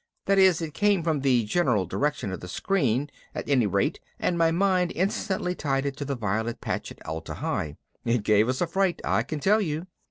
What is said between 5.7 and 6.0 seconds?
it